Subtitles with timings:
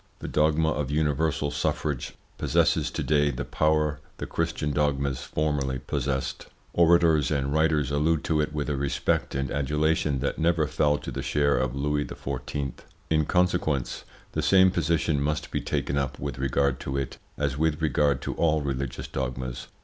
[0.17, 6.47] The dogma of universal suffrage possesses to day the power the Christian dogmas formerly possessed.
[6.73, 11.11] Orators and writers allude to it with a respect and adulation that never fell to
[11.11, 12.79] the share of Louis XIV.
[13.11, 17.79] In consequence the same position must be taken up with regard to it as with
[17.79, 19.67] regard to all religious dogmas.